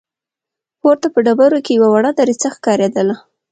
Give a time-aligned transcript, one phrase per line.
[0.79, 3.15] پورته په ډبرو کې يوه وړه دريڅه ښکارېدله.